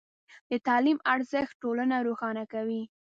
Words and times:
د 0.49 0.53
تعلیم 0.67 0.97
ارزښت 1.13 1.53
ټولنه 1.63 1.95
روښانه 2.07 2.43
کوي. 2.53 2.81